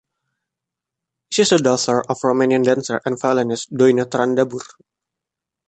She 1.29 1.43
is 1.43 1.49
the 1.51 1.59
daughter 1.59 2.01
of 2.09 2.17
Romanian 2.21 2.63
dancer 2.63 2.99
and 3.05 3.19
violinist 3.21 3.71
Doina 3.71 4.05
Trandabur. 4.05 4.63